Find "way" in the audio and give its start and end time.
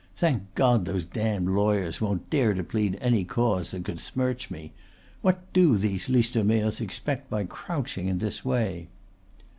8.43-8.87